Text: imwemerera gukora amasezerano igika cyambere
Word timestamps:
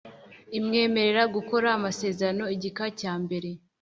imwemerera 0.57 1.23
gukora 1.35 1.67
amasezerano 1.77 2.43
igika 2.55 2.83
cyambere 2.99 3.49